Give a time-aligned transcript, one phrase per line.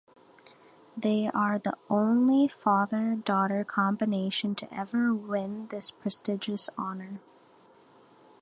[0.97, 7.19] They are the only father-daughter combination to ever win this prestigious honour.